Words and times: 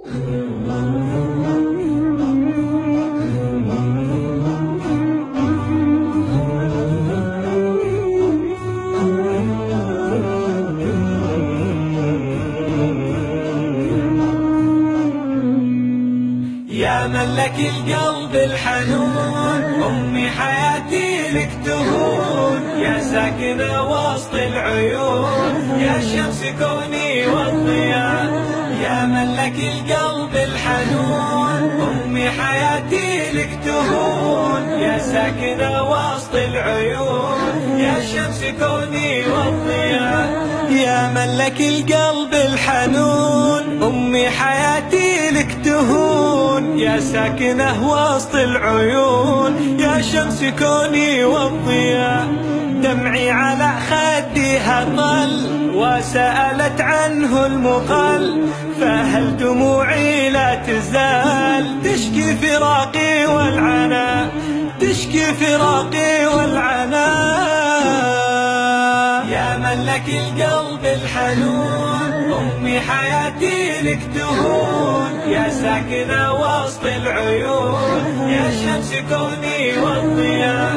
يا 0.00 0.12
من 17.06 17.16
القلب 17.16 18.34
الحنون 18.34 19.82
أمي 19.82 20.30
حياتي 20.30 21.30
لك 21.30 21.50
تهون. 21.64 22.62
يا 22.80 23.00
ساكنة 23.00 23.82
وسط 23.90 24.34
العيون 24.34 25.80
يا 25.80 26.00
شمس 26.00 26.40
كوني 26.58 27.26
من 27.26 27.49
لك 29.40 29.54
القلب 29.56 30.34
الحنون 30.36 31.62
أمي 31.80 32.30
حياتي 32.30 33.30
لك 33.32 33.58
تهون. 33.64 34.68
يا 34.68 34.98
ساكنة 34.98 35.82
وسط 35.90 36.34
العيون 36.34 37.78
يا 37.78 37.94
شمس 38.00 38.40
كوني 38.60 39.28
والضياء. 39.28 40.46
يا 40.70 41.08
من 41.14 41.38
لك 41.38 41.60
القلب 41.60 42.34
الحنون 42.34 43.82
أمي 43.82 44.30
حياتي 44.30 45.30
لك 45.30 45.56
تهون. 45.64 46.09
يا 46.80 47.00
ساكنة 47.00 47.88
وسط 47.88 48.34
العيون 48.34 49.80
يا 49.80 50.00
شمس 50.02 50.44
كوني 50.58 51.24
والضياء. 51.24 52.28
دمعي 52.82 53.30
على 53.30 53.72
خدها 53.90 54.84
طل 54.96 55.70
وسألت 55.74 56.80
عنه 56.80 57.46
المقل. 57.46 58.48
فهل 58.80 59.36
دموعي 59.36 60.30
لا 60.30 60.54
تزال؟ 60.54 61.82
تشكي 61.84 62.36
فراقي 62.36 63.26
والعنا 63.26 64.30
تشكي 64.80 65.34
فراقي 65.34 66.26
والعنا 66.26 67.08
يا 69.30 69.58
من 69.58 69.84
لك 69.84 70.08
القلب 70.08 70.84
الحنون. 70.84 71.89
أمي 72.40 72.80
حياتي 72.80 73.80
لك 73.82 74.00
تهون. 74.14 75.12
يا 75.28 75.48
ساكنة 75.50 76.32
وسط 76.32 76.84
العيون. 76.84 78.28
يا 78.28 78.50
شمس 78.50 78.94
كوني 79.10 79.78
والضياء 79.78 80.74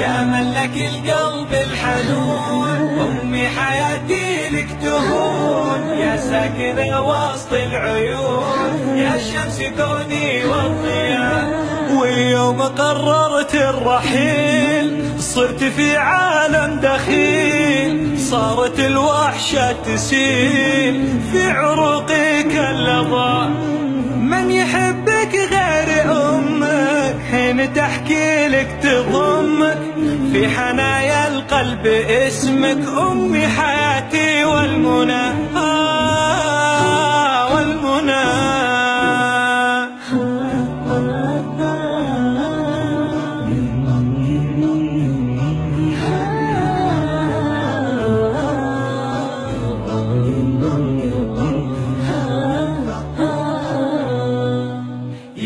يا 0.00 0.22
من 0.22 0.52
لك 0.52 0.76
القلب 0.90 1.52
الحنون. 1.52 2.98
أمي 3.00 3.48
حياتي 3.48 4.48
لك 4.52 4.68
تهون. 4.82 5.82
يا 5.98 6.16
ساكنة 6.16 7.00
وسط 7.02 7.52
العيون. 7.52 8.96
يا 8.96 9.18
شمس 9.18 9.58
كوني 9.78 10.44
والضياء 10.44 11.66
واليوم 11.96 12.62
قررت 12.62 13.54
الرحيل. 13.54 14.88
صرت 15.20 15.64
في 15.64 15.96
عالم 15.96 16.80
دخيل. 16.80 17.57
صارت 18.30 18.80
الوحشة 18.80 19.72
تسيل 19.72 21.20
في 21.32 21.50
عروقي 21.50 22.42
كاللظى 22.42 23.48
من 24.16 24.50
يحبك 24.50 25.34
غير 25.34 26.12
أمك 26.12 27.16
حين 27.30 27.72
تحكي 27.72 28.48
لك 28.48 28.78
تضمك. 28.82 29.78
في 30.32 30.48
حنايا 30.48 31.28
القلب 31.28 31.86
اسمك 32.26 32.78
أمي 33.10 33.46
حياتي 33.46 34.44
والمنى. 34.44 35.47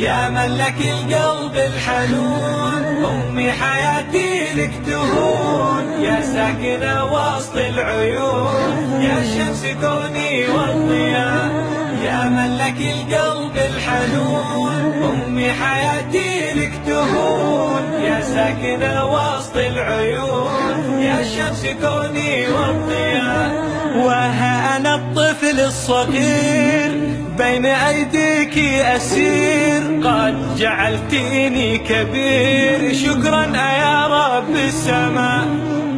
يا 0.03 0.29
من 0.29 0.57
لك 0.57 0.75
القلب 0.81 1.57
الحنون 1.57 3.05
أمي 3.05 3.53
حياتي 3.53 4.53
لك 4.55 4.73
تهون. 4.87 6.03
يا 6.03 6.21
ساكنة 6.21 7.05
وسط 7.05 7.57
العيون 7.57 9.03
يا 9.03 9.19
شمس 9.35 9.62
كوني 9.83 10.49
والضياء. 10.49 11.51
يا 12.05 12.25
من 12.35 12.51
لك 12.57 12.81
القلب 12.95 13.57
الحنون 13.57 14.83
أمي 15.12 15.53
حياتي 15.53 16.53
لك 16.55 16.73
تهون. 16.87 17.85
يا 18.03 18.21
ساكنة 18.21 18.95
وسط 19.15 19.57
العيون. 19.57 20.72
شمس 21.43 21.67
كوني 21.83 22.49
والضياء 22.49 23.51
وها 23.97 24.77
أنا 24.77 24.95
الطفل 24.95 25.61
الصغير. 25.61 26.91
بين 27.39 27.67
أيديك 27.67 28.59
أسير 28.83 29.83
قد 30.05 30.57
جعلتني 30.57 31.79
كبير. 31.79 32.95
شكرا 32.95 33.45
يا 33.57 34.07
رب 34.07 34.57
السماء 34.57 35.45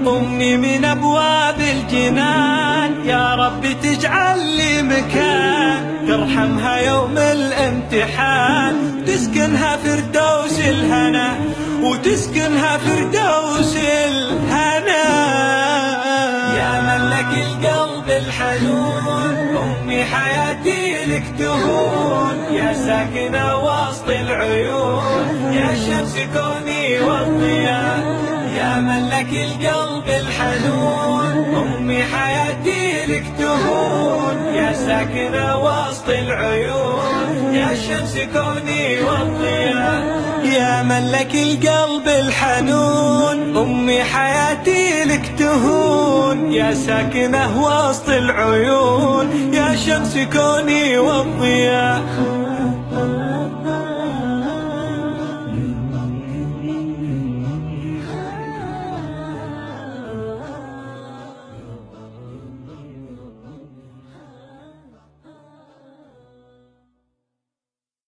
أمي 0.06 0.56
من 0.56 0.84
أبواب 0.84 1.60
الجنان. 1.60 2.90
يا 3.06 3.34
رب 3.34 3.66
تجعل 3.82 4.38
لي 4.56 4.82
مكان 4.82 6.06
ترحمها 6.08 6.76
يوم 6.76 7.18
الامتحان. 7.18 8.74
تسكنها 9.06 9.76
فردوس 9.76 10.58
الهنا 10.60 11.28
وتسكنها 11.82 12.78
فردوس 12.78 13.76
الهنا. 13.76 14.53
القلب 17.46 18.08
الحنون 18.22 19.36
أمي 19.64 20.04
حياتي 20.04 21.04
لك 21.04 21.24
تهون. 21.38 22.36
يا 22.50 22.72
ساكنة 22.86 23.46
وسط 23.66 24.08
العيون 24.08 25.52
يا 25.52 25.70
شمس 25.84 26.14
كوني 26.34 27.00
والضياء 27.00 28.04
يا 28.58 28.72
من 28.86 29.08
لك 29.08 29.32
القلب 29.46 30.08
الحنون 30.08 31.36
أمي 31.62 32.02
حياتي 32.02 33.06
لك 33.06 33.26
تهون. 33.38 34.36
يا 34.54 34.72
ساكنة 34.72 35.46
وسط 35.66 36.08
العيون 36.08 37.54
يا 37.54 37.70
شمس 37.74 38.14
كوني 38.34 39.00
والضياء 39.00 40.24
يا 40.44 40.82
من 40.82 41.10
لك 41.10 41.34
القلب 41.34 42.08
الحنون 42.08 43.56
أمي 43.56 44.04
حياتي 44.04 45.04
لك 45.04 45.32
تهون. 45.38 46.03
عيون 46.34 46.52
يا 46.52 46.74
ساكنة 46.74 47.62
وسط 47.62 48.08
العيون 48.08 49.52
يا 49.54 49.76
شمس 49.76 50.18
كوني 50.32 50.98
والضياء 50.98 52.02